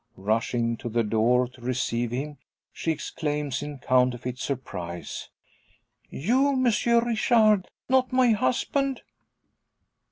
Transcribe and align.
Rushing 0.17 0.77
to 0.77 0.89
the 0.89 1.03
door 1.03 1.47
to 1.49 1.61
receive 1.61 2.09
him, 2.09 2.39
she 2.73 2.89
exclaims 2.91 3.61
in 3.61 3.77
counterfeit 3.77 4.39
surprise 4.39 5.29
"You, 6.09 6.55
Monsieur 6.55 7.01
Richard! 7.05 7.69
Not 7.87 8.11
my 8.11 8.31
husband!" 8.31 9.03